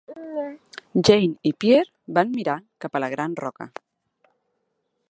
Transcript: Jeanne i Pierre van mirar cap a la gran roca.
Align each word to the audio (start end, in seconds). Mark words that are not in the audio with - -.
Jeanne 1.09 1.49
i 1.49 1.51
Pierre 1.65 2.15
van 2.17 2.33
mirar 2.39 2.57
cap 2.87 2.99
a 2.99 3.03
la 3.05 3.13
gran 3.17 3.39
roca. 3.45 3.71